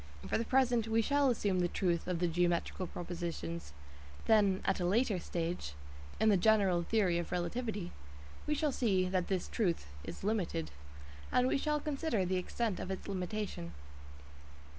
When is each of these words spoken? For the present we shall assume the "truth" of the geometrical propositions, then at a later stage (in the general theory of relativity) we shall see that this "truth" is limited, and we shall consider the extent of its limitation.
For 0.27 0.39
the 0.39 0.45
present 0.45 0.87
we 0.87 1.03
shall 1.03 1.29
assume 1.29 1.59
the 1.59 1.67
"truth" 1.67 2.07
of 2.07 2.17
the 2.17 2.27
geometrical 2.27 2.87
propositions, 2.87 3.71
then 4.25 4.63
at 4.65 4.79
a 4.79 4.83
later 4.83 5.19
stage 5.19 5.73
(in 6.19 6.29
the 6.29 6.37
general 6.37 6.81
theory 6.81 7.19
of 7.19 7.31
relativity) 7.31 7.91
we 8.47 8.55
shall 8.55 8.71
see 8.71 9.07
that 9.09 9.27
this 9.27 9.47
"truth" 9.47 9.85
is 10.03 10.23
limited, 10.23 10.71
and 11.31 11.47
we 11.47 11.59
shall 11.59 11.79
consider 11.79 12.25
the 12.25 12.37
extent 12.37 12.79
of 12.79 12.89
its 12.89 13.07
limitation. 13.07 13.73